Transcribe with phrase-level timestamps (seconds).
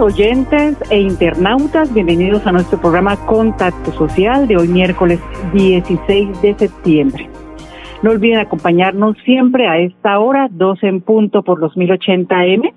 [0.00, 5.20] Oyentes e internautas, bienvenidos a nuestro programa Contacto Social de hoy miércoles
[5.52, 7.28] 16 de septiembre.
[8.02, 12.72] No olviden acompañarnos siempre a esta hora, 12 en punto por los 1080M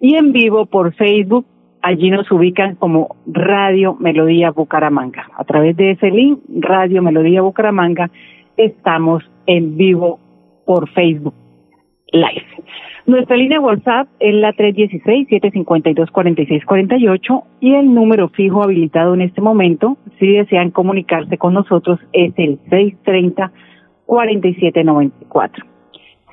[0.00, 1.46] y en vivo por Facebook.
[1.82, 5.28] Allí nos ubican como Radio Melodía Bucaramanga.
[5.36, 8.10] A través de ese link, Radio Melodía Bucaramanga,
[8.56, 10.18] estamos en vivo
[10.64, 11.34] por Facebook
[12.12, 12.46] Live.
[13.06, 20.32] Nuestra línea WhatsApp es la 316-752-4648 y el número fijo habilitado en este momento, si
[20.32, 22.60] desean comunicarse con nosotros, es el
[24.06, 25.64] 630-4794.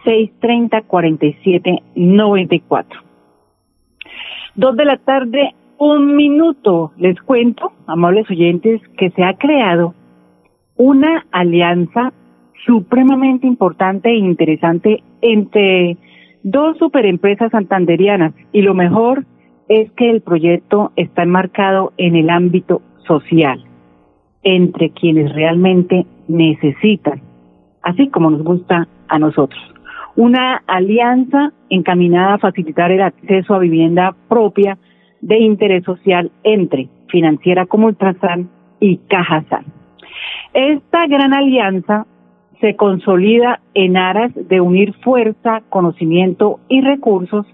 [0.06, 2.86] 630-4794.
[4.56, 6.92] Dos de la tarde, un minuto.
[6.98, 9.96] Les cuento, amables oyentes, que se ha creado
[10.76, 12.12] una alianza
[12.66, 15.98] supremamente importante e interesante entre
[16.44, 19.26] dos superempresas santanderianas y lo mejor
[19.70, 23.64] es que el proyecto está enmarcado en el ámbito social,
[24.44, 27.22] entre quienes realmente necesitan,
[27.82, 29.62] así como nos gusta a nosotros.
[30.16, 34.78] Una alianza encaminada a facilitar el acceso a vivienda propia
[35.22, 39.66] de interés social entre Financiera como Ultrasan y Cajasan.
[40.54, 42.06] Esta gran alianza
[42.64, 47.46] se consolida en aras de unir fuerza, conocimiento y recursos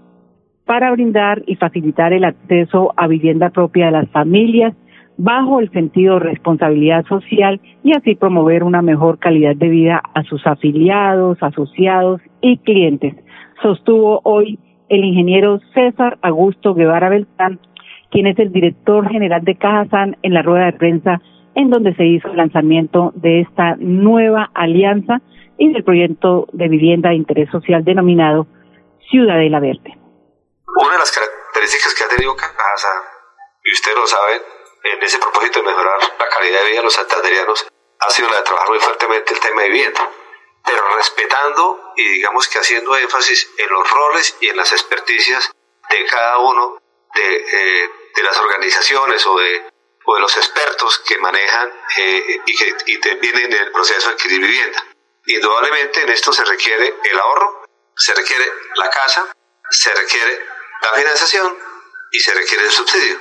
[0.64, 4.72] para brindar y facilitar el acceso a vivienda propia de las familias
[5.16, 10.22] bajo el sentido de responsabilidad social y así promover una mejor calidad de vida a
[10.22, 13.16] sus afiliados, asociados y clientes.
[13.62, 14.60] Sostuvo hoy
[14.90, 17.58] el ingeniero César Augusto Guevara Beltrán,
[18.12, 21.20] quien es el director general de Cajasan en la rueda de prensa
[21.54, 25.20] en donde se hizo el lanzamiento de esta nueva alianza
[25.58, 28.46] y del proyecto de vivienda de interés social denominado
[29.10, 29.98] Ciudadela Verde.
[30.76, 32.88] Una de las características que ha tenido Casa,
[33.64, 34.40] y usted lo sabe,
[34.84, 37.68] en ese propósito de mejorar la calidad de vida de los santanderianos,
[37.98, 40.10] ha sido la de trabajar muy fuertemente el tema de vivienda,
[40.64, 45.52] pero respetando y digamos que haciendo énfasis en los roles y en las experticias
[45.90, 46.78] de cada uno
[47.14, 49.70] de, eh, de las organizaciones o de
[50.04, 54.40] o de los expertos que manejan eh, y que intervienen en el proceso de adquirir
[54.40, 54.84] vivienda.
[55.26, 57.64] Indudablemente en esto se requiere el ahorro,
[57.96, 58.44] se requiere
[58.76, 59.32] la casa,
[59.70, 60.46] se requiere
[60.82, 61.58] la financiación
[62.12, 63.20] y se requiere el subsidio.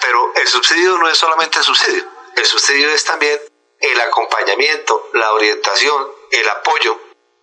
[0.00, 2.04] Pero el subsidio no es solamente el subsidio,
[2.36, 3.40] el subsidio es también
[3.80, 7.00] el acompañamiento, la orientación, el apoyo,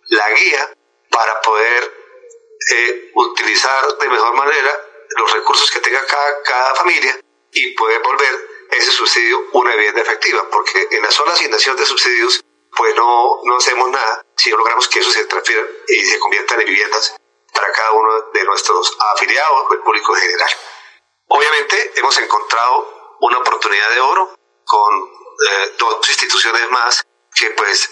[0.08, 0.72] la guía
[1.10, 1.94] para poder
[2.70, 4.80] eh, utilizar de mejor manera
[5.16, 7.18] los recursos que tenga cada, cada familia
[7.52, 12.44] y poder volver ese subsidio una vivienda efectiva, porque en la sola asignación de subsidios,
[12.76, 16.60] pues no, no hacemos nada si no logramos que eso se transfiera y se conviertan
[16.60, 17.16] en viviendas
[17.52, 20.50] para cada uno de nuestros afiliados el público en general.
[21.28, 24.34] Obviamente hemos encontrado una oportunidad de oro
[24.64, 25.04] con
[25.50, 27.90] eh, dos instituciones más que pues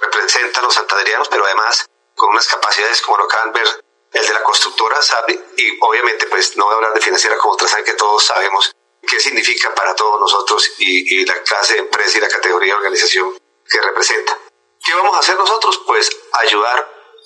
[0.00, 4.26] representan a los santanderianos, pero además con unas capacidades como lo acaban de ver el
[4.26, 7.84] de la constructora SAPI y obviamente pues no voy a hablar de financiera como saben
[7.84, 8.72] que todos sabemos
[9.10, 13.36] qué significa para todos nosotros y, la clase de empresa y la categoría de organización
[13.68, 14.38] que representa.
[14.84, 15.82] ¿Qué vamos a hacer nosotros?
[15.84, 16.78] Pues ayudar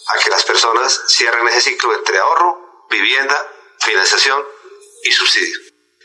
[0.06, 3.36] a que las personas cierren ese ciclo entre ahorro, vivienda,
[3.80, 4.44] financiación
[5.02, 5.58] y subsidio.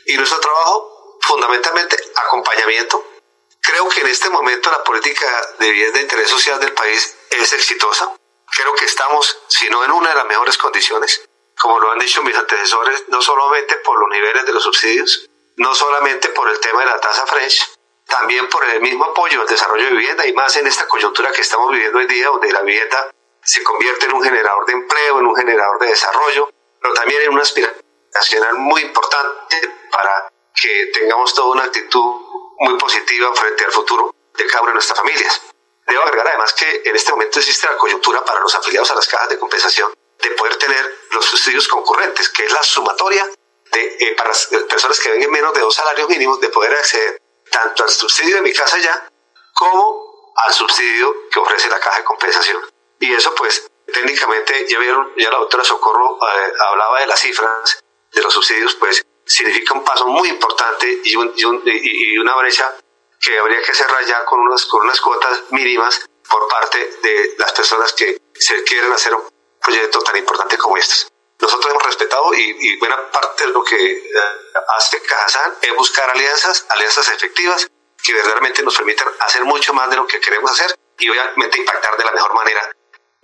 [0.06, 3.02] Y nuestro trabajo, fundamentalmente, acompañamiento.
[3.62, 5.26] Creo que en este momento la política
[5.58, 8.14] de vivienda de interés social del país es exitosa.
[8.54, 11.22] Creo que estamos, si no en una de las mejores condiciones,
[11.58, 15.29] como lo han dicho mis antecesores, no solamente por los niveles de los subsidios,
[15.60, 17.70] no solamente por el tema de la tasa French,
[18.06, 21.42] también por el mismo apoyo al desarrollo de vivienda y más en esta coyuntura que
[21.42, 23.10] estamos viviendo hoy día, donde la vivienda
[23.42, 27.32] se convierte en un generador de empleo, en un generador de desarrollo, pero también en
[27.34, 27.84] una aspiración
[28.14, 32.14] nacional muy importante para que tengamos toda una actitud
[32.58, 35.42] muy positiva frente al futuro de cada una de nuestras familias.
[35.86, 39.06] Debo agregar además que en este momento existe la coyuntura para los afiliados a las
[39.06, 39.92] cajas de compensación
[40.22, 43.30] de poder tener los subsidios concurrentes, que es la sumatoria
[43.72, 47.20] de, eh, para las personas que vengan menos de dos salarios mínimos de poder acceder
[47.50, 49.08] tanto al subsidio de mi casa ya
[49.54, 52.62] como al subsidio que ofrece la caja de compensación.
[52.98, 57.82] Y eso pues técnicamente ya vieron, ya la doctora Socorro eh, hablaba de las cifras
[58.12, 62.76] de los subsidios, pues significa un paso muy importante y, y, una brecha
[63.20, 67.52] que habría que cerrar ya con unas, con unas cuotas mínimas por parte de las
[67.52, 69.22] personas que se quieren hacer un
[69.60, 71.10] proyecto tan importante como este.
[71.40, 74.02] Nosotros hemos respetado y, buena parte de lo que eh,
[74.76, 77.66] hace Cajazán es buscar alianzas, alianzas efectivas
[78.02, 81.96] que verdaderamente nos permitan hacer mucho más de lo que queremos hacer y obviamente impactar
[81.96, 82.70] de la mejor manera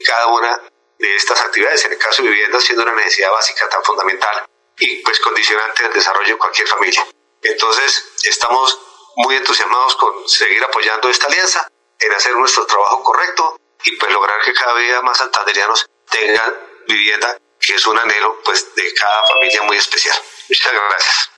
[0.05, 0.61] cada una
[0.99, 4.47] de estas actividades, en el caso de vivienda siendo una necesidad básica tan fundamental
[4.79, 7.07] y pues condicionante del desarrollo de cualquier familia.
[7.43, 8.79] Entonces, estamos
[9.17, 14.41] muy entusiasmados con seguir apoyando esta alianza, en hacer nuestro trabajo correcto y pues lograr
[14.43, 16.55] que cada día más santanderianos tengan
[16.87, 20.17] vivienda, que es un anhelo pues de cada familia muy especial.
[20.49, 21.31] Muchas gracias.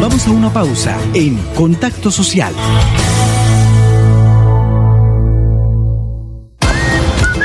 [0.00, 2.54] Vamos a una pausa en Contacto Social.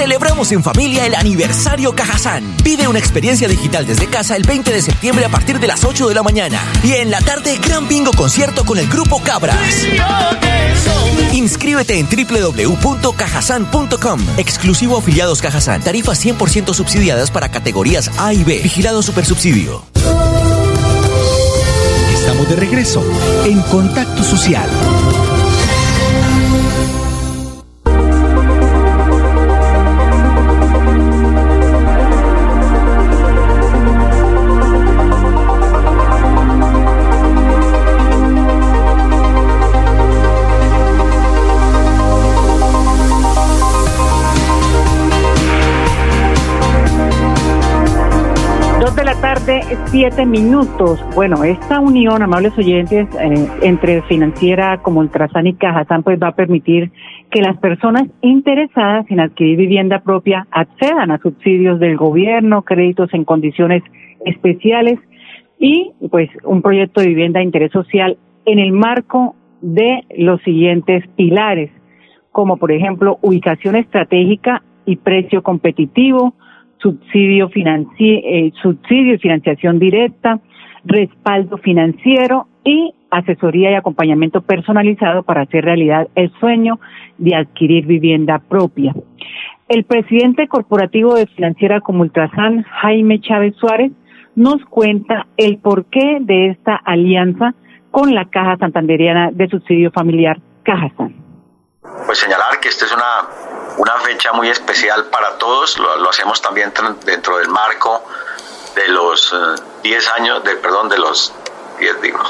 [0.00, 2.56] Celebramos en familia el aniversario Cajazán.
[2.64, 6.08] Pide una experiencia digital desde casa el 20 de septiembre a partir de las 8
[6.08, 6.58] de la mañana.
[6.82, 9.58] Y en la tarde, gran bingo concierto con el grupo Cabras.
[11.34, 14.20] Inscríbete en www.cajasan.com.
[14.38, 15.82] Exclusivo afiliados Cajazán.
[15.82, 18.60] Tarifas 100% subsidiadas para categorías A y B.
[18.62, 19.84] Vigilado Supersubsidio.
[22.14, 23.04] Estamos de regreso
[23.44, 24.70] en Contacto Social.
[49.86, 51.04] Siete minutos.
[51.14, 55.56] Bueno, esta unión, amables oyentes, eh, entre Financiera como Ultrasan y
[56.04, 56.90] pues va a permitir
[57.30, 63.24] que las personas interesadas en adquirir vivienda propia accedan a subsidios del gobierno, créditos en
[63.24, 63.82] condiciones
[64.24, 64.98] especiales
[65.58, 71.04] y pues un proyecto de vivienda de interés social en el marco de los siguientes
[71.16, 71.70] pilares,
[72.32, 76.34] como por ejemplo ubicación estratégica y precio competitivo,
[76.80, 80.40] subsidio, financiero, eh, subsidio y financiación directa,
[80.84, 86.80] respaldo financiero y asesoría y acompañamiento personalizado para hacer realidad el sueño
[87.18, 88.94] de adquirir vivienda propia.
[89.68, 93.92] El presidente corporativo de Financiera como Ultrasan, Jaime Chávez Suárez,
[94.34, 97.54] nos cuenta el porqué de esta alianza
[97.90, 101.14] con la Caja Santanderiana de Subsidio Familiar, Cajasan.
[102.06, 103.49] Pues señalar que esta es una
[103.80, 106.70] una fecha muy especial para todos, lo, hacemos también
[107.02, 108.04] dentro del marco
[108.74, 109.34] de los
[109.82, 111.32] 10 eh, años, de, perdón, de los
[111.78, 112.22] 10, digo,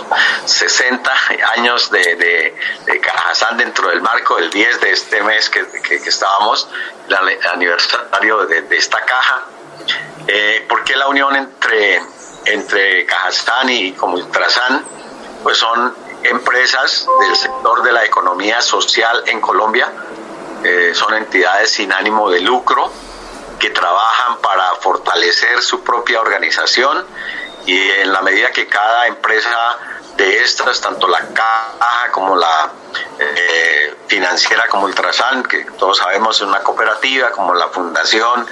[0.45, 1.13] 60
[1.57, 5.97] años de, de, de, Cajazán dentro del marco del 10 de este mes que, que,
[5.97, 6.69] estábamos,
[7.09, 7.17] el
[7.53, 9.43] aniversario de, esta caja.
[10.29, 12.01] Eh, ¿Por qué la unión entre,
[12.45, 14.85] entre Cajazán y Comultrasan?
[15.43, 19.91] Pues son empresas del sector de la economía social en Colombia,
[20.63, 22.93] eh, son entidades sin ánimo de lucro
[23.59, 27.07] que trabajan para fortalecer su propia organización
[27.67, 29.79] y en la medida que cada empresa
[30.17, 32.73] de estas, tanto la caja como la
[33.19, 38.47] eh, financiera como Ultrasan, que todos sabemos es una cooperativa, como la fundación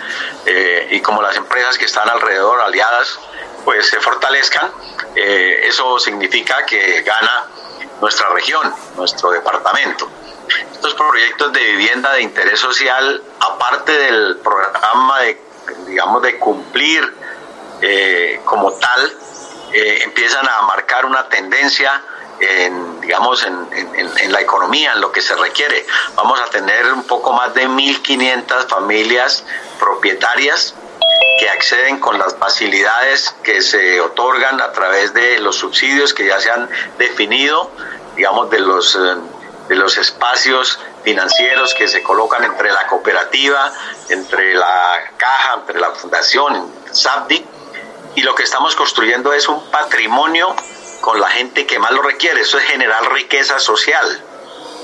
[0.46, 3.18] eh, y como las empresas que están alrededor aliadas,
[3.64, 4.70] pues se fortalezcan.
[5.14, 7.48] eso significa que gana
[8.00, 10.08] nuestra región, nuestro departamento.
[10.72, 15.40] Estos proyectos de vivienda de interés social, aparte del programa de,
[15.86, 17.14] digamos, de cumplir
[17.80, 19.12] eh, como tal,
[19.72, 22.02] eh, empiezan a marcar una tendencia
[22.40, 25.84] en, digamos, en, la economía, en lo que se requiere.
[26.14, 29.44] Vamos a tener un poco más de 1.500 familias
[29.78, 30.74] propietarias
[31.38, 36.40] que acceden con las facilidades que se otorgan a través de los subsidios que ya
[36.40, 37.70] se han definido,
[38.16, 38.98] digamos, de los...
[39.68, 43.72] De los espacios financieros que se colocan entre la cooperativa,
[44.08, 47.44] entre la caja, entre la fundación, SAPDI,
[48.14, 50.54] y lo que estamos construyendo es un patrimonio
[51.00, 54.24] con la gente que más lo requiere, eso es generar riqueza social.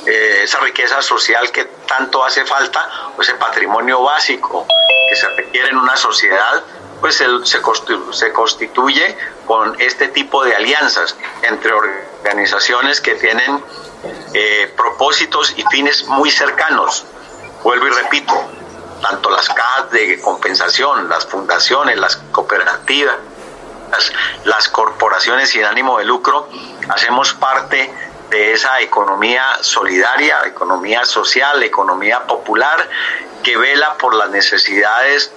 [0.06, 4.66] Eh, esa riqueza social que tanto hace falta, o ese patrimonio básico
[5.08, 6.62] que se requiere en una sociedad,
[7.00, 13.62] pues se, se constituye con este tipo de alianzas entre organizaciones que tienen
[14.32, 17.04] eh, propósitos y fines muy cercanos.
[17.62, 18.34] Vuelvo y repito,
[19.00, 23.16] tanto las cajas de compensación, las fundaciones, las cooperativas,
[23.90, 24.12] las,
[24.44, 26.48] las corporaciones sin ánimo de lucro,
[26.88, 27.92] hacemos parte
[28.30, 32.88] de esa economía solidaria, economía social, economía popular,
[33.42, 35.30] que vela por las necesidades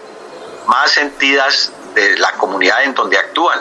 [0.68, 3.60] más sentidas de la comunidad en donde actúan.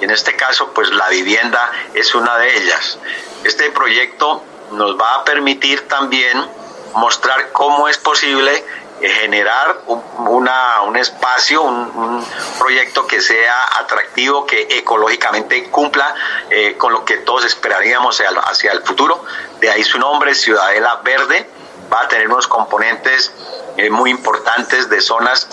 [0.00, 2.98] Y en este caso, pues la vivienda es una de ellas.
[3.44, 4.42] Este proyecto
[4.72, 6.46] nos va a permitir también
[6.94, 8.64] mostrar cómo es posible
[9.00, 12.24] eh, generar un, un espacio, un,
[12.58, 16.14] proyecto que sea atractivo, que ecológicamente cumpla
[16.50, 19.24] eh, con lo que todos esperaríamos hacia, el futuro.
[19.60, 21.48] De ahí su nombre, Ciudadela Verde,
[21.92, 23.32] va a tener unos componentes
[23.76, 25.48] eh, muy importantes de zonas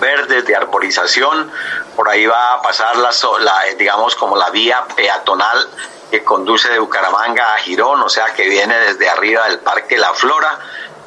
[0.00, 1.50] verdes, de arborización.
[1.96, 3.10] Por ahí va a pasar la,
[3.40, 5.68] la digamos, como la vía peatonal
[6.10, 10.12] que conduce de Bucaramanga a Girón, o sea, que viene desde arriba del Parque La
[10.14, 10.60] Flora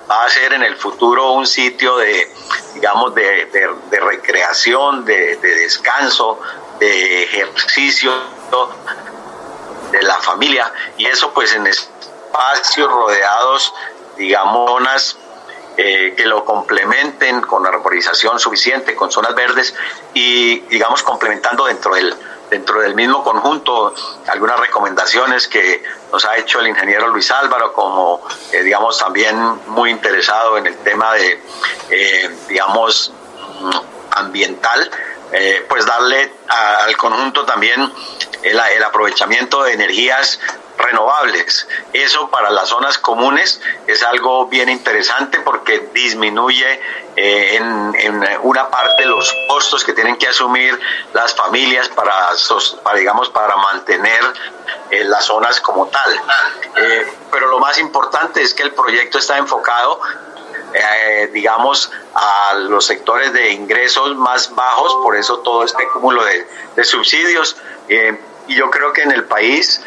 [0.10, 2.32] va a ser en el futuro un sitio de,
[2.74, 3.48] digamos, de,
[3.92, 6.40] recreación, de, descanso,
[6.80, 8.12] de ejercicio
[9.92, 13.74] de la familia y eso pues en espacios rodeados,
[14.18, 15.18] digamos,
[15.78, 19.76] eh, que lo complementen con arborización suficiente, con zonas verdes
[20.14, 22.16] y digamos complementando dentro del
[22.50, 23.94] dentro del mismo conjunto
[24.28, 29.92] algunas recomendaciones que nos ha hecho el ingeniero Luis Álvaro como eh, digamos también muy
[29.92, 31.42] interesado en el tema de
[31.90, 33.12] eh, digamos
[34.12, 34.90] ambiental
[35.34, 37.92] eh, pues darle al conjunto también
[38.44, 40.40] el, el aprovechamiento de energías
[40.78, 41.68] renovables.
[41.94, 46.82] Eso para las zonas comunes es algo bien interesante porque disminuye
[47.16, 50.80] eh, en, una parte los costos que tienen que asumir
[51.14, 52.14] las familias para,
[52.96, 54.22] digamos, para mantener
[54.92, 56.22] eh, las zonas como tal.
[56.76, 60.00] Eh, pero lo más importante es que el proyecto está enfocado
[61.32, 67.58] digamos, a los sectores de ingresos más bajos, por eso todo este cúmulo de, subsidios.
[67.88, 69.82] y yo creo que en el país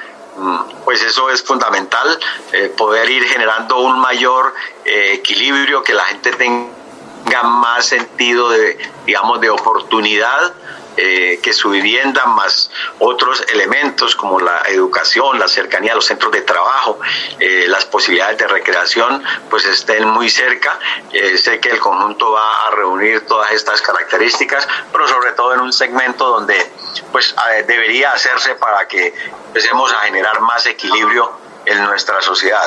[0.85, 2.19] pues eso es fundamental,
[2.53, 8.79] eh, poder ir generando un mayor eh, equilibrio, que la gente tenga más sentido de,
[9.07, 10.53] digamos, de oportunidad
[10.97, 16.33] eh, que su vivienda más otros elementos como la educación, la cercanía a los centros
[16.33, 16.99] de trabajo,
[17.39, 20.79] eh, las posibilidades de recreación, pues estén muy cerca.
[21.13, 25.61] Eh, sé que el conjunto va a reunir todas estas características, pero sobre todo en
[25.61, 26.71] un segmento donde
[27.13, 27.35] pues
[27.67, 29.15] debería hacerse para que
[29.47, 31.31] empecemos a generar más equilibrio
[31.67, 32.67] en nuestra sociedad.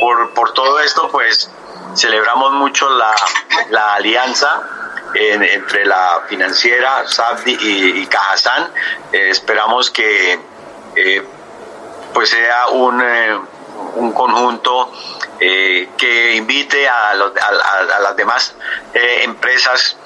[0.00, 1.50] Por, por todo esto, pues
[1.94, 3.14] celebramos mucho la,
[3.70, 8.08] la alianza entre la financiera SABDI y, y.
[9.12, 10.38] Eh, esperamos que
[10.96, 11.22] eh,
[12.12, 13.38] pues sea un, eh,
[13.96, 14.92] un conjunto
[15.38, 18.54] que invite a, a, las demás
[18.92, 19.96] empresas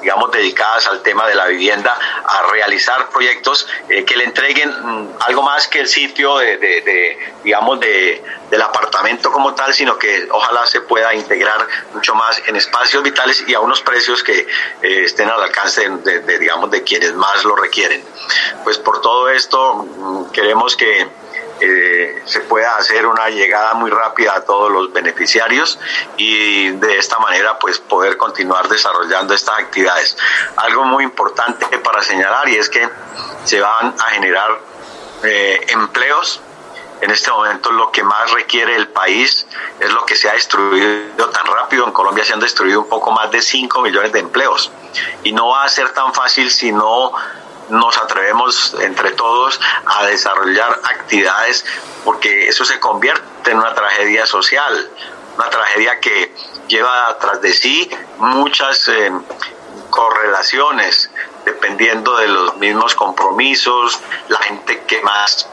[0.00, 5.08] digamos, dedicadas al tema de la vivienda, a realizar proyectos eh, que le entreguen mm,
[5.20, 10.66] algo más que el sitio de, digamos, de, del apartamento como tal, sino que ojalá
[10.66, 14.46] se pueda integrar mucho más en espacios vitales y a unos precios que
[14.82, 18.02] eh, estén al alcance de, digamos, de quienes más lo requieren.
[18.64, 21.08] Pues por todo esto mm, queremos que
[21.60, 25.78] eh, se pueda hacer una llegada muy rápida a todos los beneficiarios
[26.16, 30.16] y de esta manera pues poder continuar desarrollando estas actividades.
[30.56, 32.88] Algo muy importante para señalar y es que
[33.44, 34.58] se van a generar
[35.22, 36.40] eh, empleos
[37.00, 39.46] en este momento lo que más requiere el país
[39.78, 41.86] es lo que se ha destruido tan rápido.
[41.86, 44.70] En Colombia se han destruido un poco más de 5 millones de empleos.
[45.22, 47.12] Y no va a ser tan fácil si no
[47.70, 51.64] nos atrevemos entre todos a desarrollar actividades
[52.04, 54.90] porque eso se convierte en una tragedia social,
[55.36, 56.34] una tragedia que
[56.68, 59.10] lleva tras de sí muchas eh,
[59.90, 61.10] correlaciones
[61.44, 63.98] dependiendo de los mismos compromisos,
[64.28, 65.48] la gente que más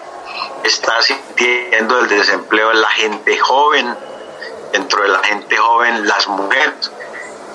[0.64, 3.96] está sintiendo el desempleo es la gente joven,
[4.74, 6.92] dentro de la gente joven las mujeres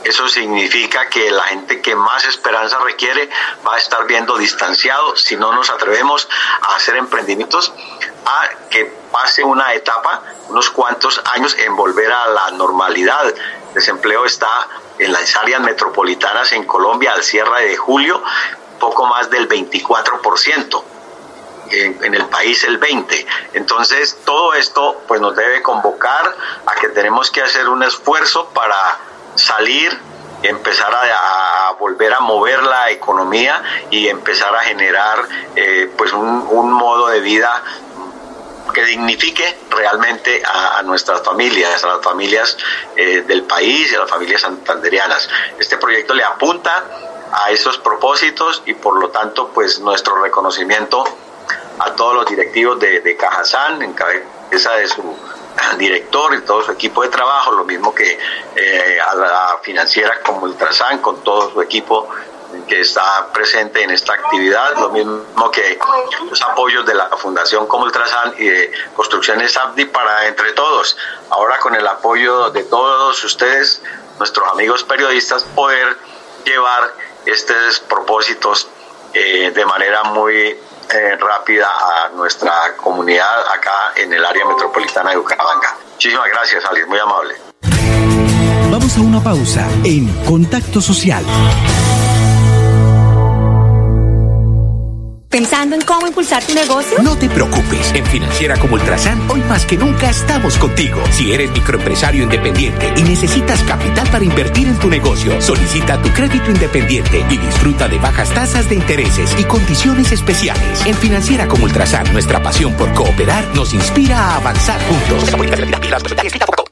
[0.04, 3.28] eso significa que la gente que más esperanza requiere
[3.66, 6.28] va a estar viendo distanciado si no nos atrevemos
[6.60, 7.72] a hacer emprendimientos
[8.26, 13.28] a que pase una etapa, unos cuantos años en volver a la normalidad.
[13.28, 14.68] El desempleo está
[14.98, 18.22] en las áreas metropolitanas en Colombia al cierre de julio,
[18.80, 20.84] poco más del 24%.
[21.70, 23.26] En, en, el país el 20.
[23.54, 28.98] Entonces, todo esto pues nos debe convocar a que tenemos que hacer un esfuerzo para
[29.34, 29.98] salir
[30.42, 37.08] empezar a, volver a mover la economía y empezar a generar eh, pues un, modo
[37.08, 37.62] de vida
[38.72, 42.56] que dignifique realmente a, nuestras familias, a las familias
[42.96, 45.28] eh, del país y a las familias santanderianas.
[45.58, 46.84] Este proyecto le apunta
[47.32, 51.04] a esos propósitos y por lo tanto pues nuestro reconocimiento
[51.78, 55.16] a todos los directivos de, de Cajazán en cabeza de su
[55.78, 58.18] director y todo su equipo de trabajo, lo mismo que
[58.56, 62.08] eh, a la financiera como Ultrasan, con todo su equipo
[62.68, 65.78] que está presente en esta actividad, lo mismo que
[66.28, 70.96] los apoyos de la Fundación como Ultrasan y de Construcciones Abdi para entre todos.
[71.30, 73.82] Ahora con el apoyo de todos ustedes,
[74.18, 75.96] nuestros amigos periodistas, poder
[76.44, 76.94] llevar
[77.24, 78.68] estos propósitos
[79.14, 80.58] eh, de manera muy
[81.18, 85.76] rápida a nuestra comunidad acá en el área metropolitana de Bucaramanga.
[85.92, 87.34] Muchísimas gracias, Alex, muy amable.
[88.70, 91.24] Vamos a una pausa en Contacto Social.
[95.32, 96.98] ¿Pensando en cómo impulsar tu negocio?
[97.02, 97.90] No te preocupes.
[97.94, 101.00] En Financiera como Ultrasan, hoy más que nunca estamos contigo.
[101.10, 106.50] Si eres microempresario independiente y necesitas capital para invertir en tu negocio, solicita tu crédito
[106.50, 110.84] independiente y disfruta de bajas tasas de intereses y condiciones especiales.
[110.84, 115.30] En Financiera como Ultrasan, nuestra pasión por cooperar nos inspira a avanzar juntos.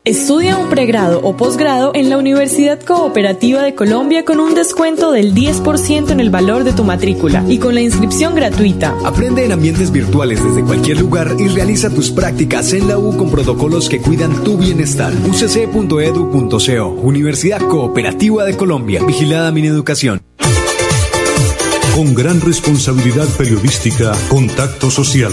[0.05, 5.35] Estudia un pregrado o posgrado en la Universidad Cooperativa de Colombia con un descuento del
[5.35, 8.50] 10% en el valor de tu matrícula y con la inscripción gratuita.
[9.04, 13.30] Aprende en ambientes virtuales desde cualquier lugar y realiza tus prácticas en la U con
[13.30, 15.12] protocolos que cuidan tu bienestar.
[15.26, 19.03] ucc.edu.co Universidad Cooperativa de Colombia.
[19.05, 20.20] Vigilada mi educación.
[21.94, 25.33] Con gran responsabilidad periodística, Contacto Social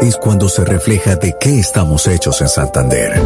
[0.00, 3.20] es cuando se refleja de qué estamos hechos en Santander.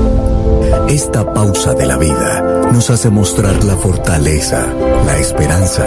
[0.88, 4.66] Esta pausa de la vida nos hace mostrar la fortaleza,
[5.06, 5.85] la esperanza,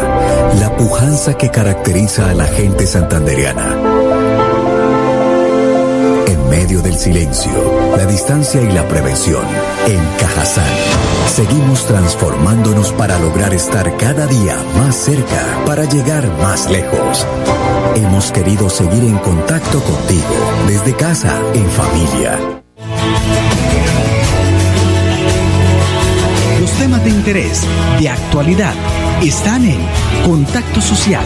[0.59, 3.75] la pujanza que caracteriza a la gente santanderiana.
[6.27, 7.51] En medio del silencio,
[7.95, 9.43] la distancia y la prevención,
[9.87, 10.65] en Cajazán,
[11.27, 17.25] seguimos transformándonos para lograr estar cada día más cerca, para llegar más lejos.
[17.95, 20.35] Hemos querido seguir en contacto contigo,
[20.67, 22.61] desde casa, en familia
[26.77, 27.61] temas de interés,
[27.99, 28.73] de actualidad,
[29.21, 29.79] están en
[30.23, 31.23] Contacto Social.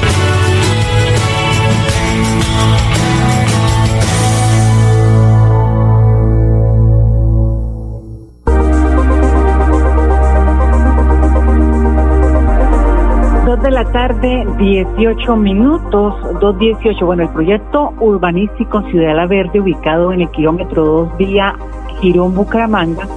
[13.83, 17.05] La tarde, 18 minutos, 2.18.
[17.05, 21.55] Bueno, el proyecto urbanístico Ciudad Verde, ubicado en el kilómetro 2 vía
[22.01, 23.07] Girón Bucaramanga,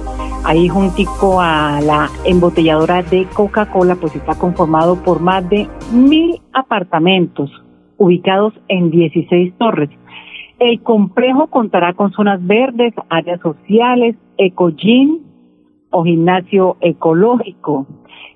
[0.45, 7.51] ahí juntico a la embotelladora de Coca-Cola, pues está conformado por más de mil apartamentos
[7.97, 9.89] ubicados en 16 torres.
[10.59, 15.19] El complejo contará con zonas verdes, áreas sociales, ecogym
[15.89, 17.85] o gimnasio ecológico,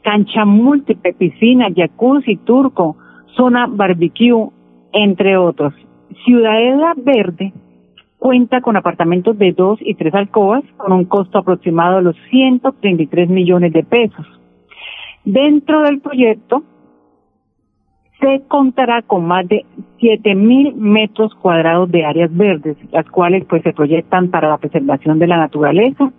[0.08, 2.96] cancha múltiple, piscina, jacuzzi, turco,
[3.36, 4.50] zona barbecue,
[4.94, 5.74] entre otros.
[6.24, 7.52] Ciudadela Verde
[8.18, 13.30] cuenta con apartamentos de dos y tres alcobas con un costo aproximado de los 133
[13.30, 14.26] millones de pesos.
[15.26, 16.64] Dentro del proyecto
[18.22, 19.66] se contará con más de
[20.00, 25.20] 7 mil metros cuadrados de áreas verdes, las cuales pues se proyectan para la preservación
[25.20, 26.14] de la naturaleza,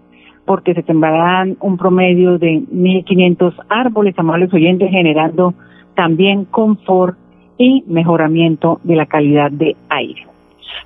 [0.48, 5.52] porque se sembrarán un promedio de 1.500 árboles, amables oyentes, generando
[5.94, 7.18] también confort
[7.58, 10.26] y mejoramiento de la calidad de aire.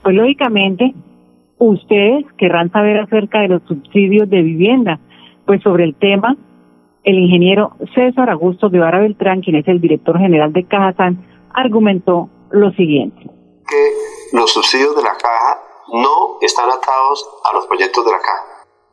[0.03, 0.93] Pues lógicamente,
[1.59, 4.99] ustedes querrán saber acerca de los subsidios de vivienda.
[5.47, 6.37] Pues sobre el tema,
[7.05, 12.73] el ingeniero César Augusto Guevara Beltrán, quien es el director general de Cajazán, argumentó lo
[12.73, 13.31] siguiente.
[13.69, 15.61] Que los subsidios de la caja
[15.93, 18.52] no están atados a los proyectos de la caja.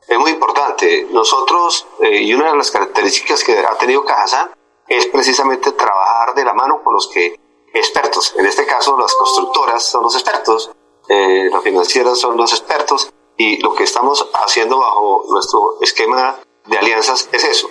[0.09, 1.07] Es muy importante.
[1.11, 4.49] Nosotros, eh, y una de las características que ha tenido Cajazán,
[4.87, 7.39] es precisamente trabajar de la mano con los que
[7.71, 10.71] expertos, en este caso las constructoras son los expertos,
[11.07, 16.77] eh, las financieras son los expertos y lo que estamos haciendo bajo nuestro esquema de
[16.79, 17.69] alianzas es eso,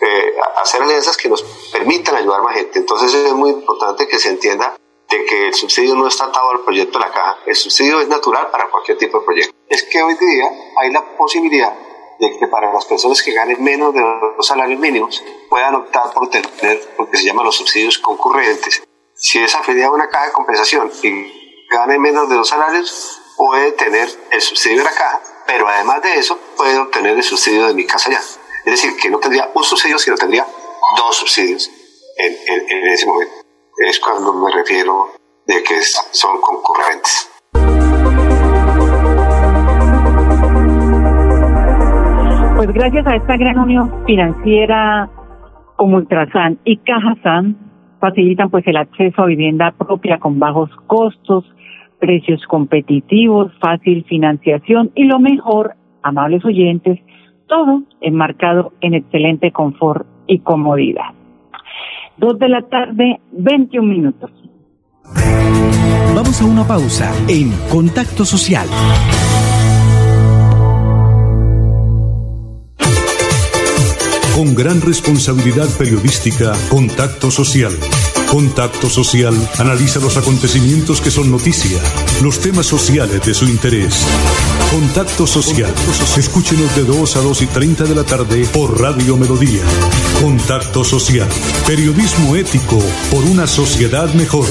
[0.00, 2.80] eh, hacer alianzas que nos permitan ayudar a más gente.
[2.80, 4.76] Entonces es muy importante que se entienda
[5.08, 8.08] de que el subsidio no está atado al proyecto de la caja, el subsidio es
[8.08, 9.54] natural para cualquier tipo de proyecto.
[9.68, 11.72] Es que hoy día hay la posibilidad
[12.18, 16.28] de que para las personas que ganen menos de los salarios mínimos puedan optar por
[16.30, 18.82] tener lo que se llaman los subsidios concurrentes.
[19.14, 23.72] Si es afiliado a una caja de compensación y gane menos de los salarios, puede
[23.72, 27.74] tener el subsidio de la caja, pero además de eso puede obtener el subsidio de
[27.74, 28.18] mi casa ya.
[28.18, 30.46] Es decir, que no tendría un subsidio, sino tendría
[30.96, 31.70] dos subsidios
[32.16, 32.36] en,
[32.68, 33.35] en ese momento.
[33.78, 35.08] Es cuando me refiero
[35.46, 37.30] de que son concurrentes.
[42.56, 45.10] Pues gracias a esta gran unión financiera
[45.76, 47.58] como Ultrasan y Cajasan
[48.00, 51.44] facilitan pues el acceso a vivienda propia con bajos costos,
[51.98, 56.98] precios competitivos, fácil financiación y lo mejor, amables oyentes,
[57.46, 61.25] todo enmarcado en excelente confort y comodidad.
[62.18, 64.30] Dos de la tarde, 21 minutos.
[66.14, 68.66] Vamos a una pausa en Contacto Social.
[74.34, 77.72] Con gran responsabilidad periodística, Contacto Social.
[78.30, 81.78] Contacto Social analiza los acontecimientos que son noticia,
[82.22, 83.94] los temas sociales de su interés.
[84.70, 85.72] Contacto Social.
[86.16, 89.62] Escúchenos de 2 a 2 y 30 de la tarde por Radio Melodía.
[90.20, 91.28] Contacto Social.
[91.66, 92.78] Periodismo ético
[93.10, 94.46] por una sociedad mejor.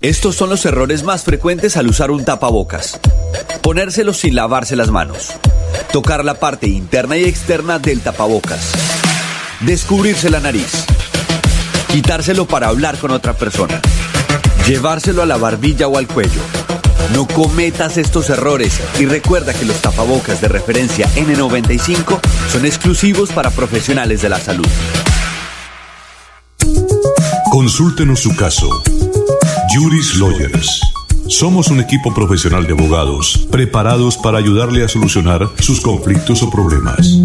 [0.00, 3.00] Estos son los errores más frecuentes al usar un tapabocas.
[3.62, 5.32] Ponérselo sin lavarse las manos
[5.92, 9.05] Tocar la parte interna y externa del tapabocas.
[9.60, 10.84] Descubrirse la nariz.
[11.88, 13.80] Quitárselo para hablar con otra persona.
[14.66, 16.40] Llevárselo a la barbilla o al cuello.
[17.14, 22.20] No cometas estos errores y recuerda que los tapabocas de referencia N95
[22.52, 24.66] son exclusivos para profesionales de la salud.
[27.50, 28.68] Consúltenos su caso.
[29.74, 30.95] Juris Lawyers
[31.28, 37.18] somos un equipo profesional de abogados preparados para ayudarle a solucionar sus conflictos o problemas.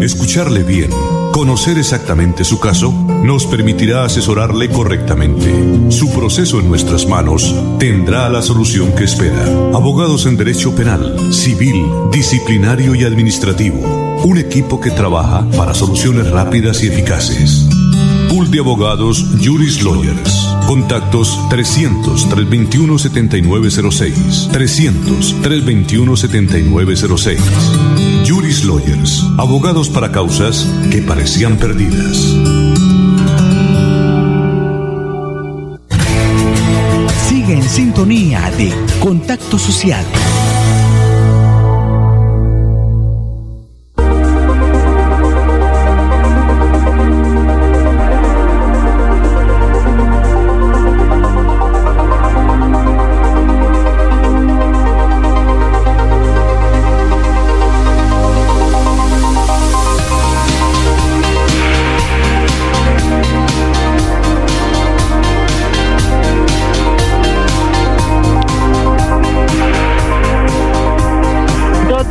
[0.00, 0.90] Escucharle bien,
[1.32, 2.92] conocer exactamente su caso,
[3.22, 5.90] nos permitirá asesorarle correctamente.
[5.90, 9.44] Su proceso en nuestras manos tendrá la solución que espera.
[9.74, 13.78] Abogados en Derecho Penal, Civil, Disciplinario y Administrativo.
[14.24, 17.68] Un equipo que trabaja para soluciones rápidas y eficaces.
[18.28, 20.51] Pool de Abogados Juris Lawyers.
[20.66, 24.50] Contactos 300-321-7906.
[24.50, 27.38] 300-321-7906.
[28.26, 29.24] Juris Lawyers.
[29.38, 32.18] Abogados para causas que parecían perdidas.
[37.28, 40.04] Sigue en sintonía de Contacto Social.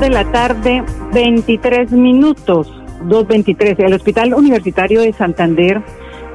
[0.10, 0.84] Tarde,
[1.14, 2.68] 23 minutos,
[3.04, 3.86] 2.23.
[3.86, 5.80] El Hospital Universitario de Santander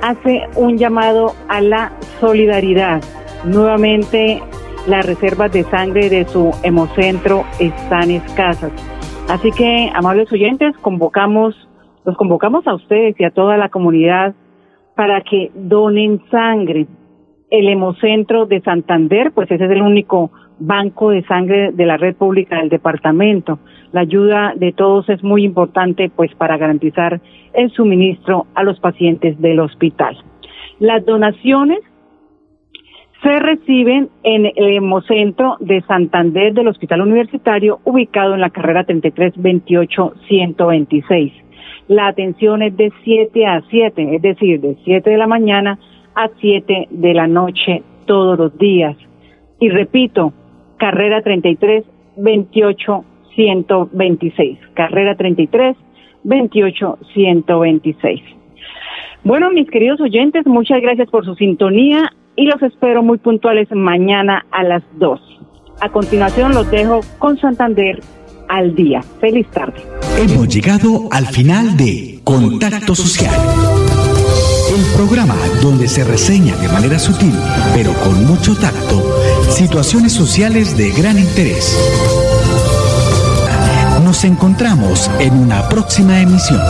[0.03, 3.03] hace un llamado a la solidaridad.
[3.45, 4.41] Nuevamente,
[4.87, 8.71] las reservas de sangre de su hemocentro están escasas.
[9.29, 11.57] Así que, amables oyentes, convocamos,
[12.05, 14.37] los convocamos a ustedes y a toda la comunidad
[14.95, 16.87] para que donen sangre.
[17.51, 22.17] El hemocentro de Santander, pues ese es el único banco de sangre de la red
[22.17, 23.59] pública del departamento.
[23.93, 27.21] La ayuda de todos es muy importante pues para garantizar
[27.55, 30.17] el suministro a los pacientes del hospital.
[30.79, 31.81] Las donaciones
[33.23, 41.33] se reciben en el Hemocentro de Santander del Hospital Universitario, ubicado en la carrera 3328-126.
[41.89, 45.79] La atención es de 7 a 7, es decir, de 7 de la mañana
[46.15, 48.97] a 7 de la noche todos los días.
[49.61, 50.35] Y repito,
[50.79, 51.85] carrera 33
[52.17, 54.59] 28 126.
[54.75, 55.77] Carrera 33
[56.25, 58.21] 28 126.
[59.25, 64.47] Bueno, mis queridos oyentes, muchas gracias por su sintonía y los espero muy puntuales mañana
[64.51, 65.21] a las 2.
[65.81, 68.01] A continuación los dejo con Santander
[68.49, 69.03] al día.
[69.21, 69.83] Feliz tarde.
[70.19, 73.35] Hemos llegado al final de Contacto Social.
[74.77, 77.35] El programa donde se reseña de manera sutil,
[77.75, 79.03] pero con mucho tacto,
[79.57, 81.75] situaciones sociales de gran interés.
[84.05, 86.61] Nos encontramos en una próxima emisión.